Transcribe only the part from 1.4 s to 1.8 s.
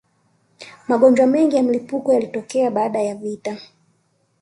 ya